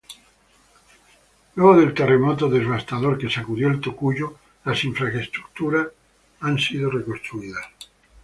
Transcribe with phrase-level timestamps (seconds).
[1.53, 4.35] Luego del terremoto devastador que sacudió El Tocuyo,
[4.65, 5.89] las infraestructuras
[6.39, 7.67] han sido reconstruidas.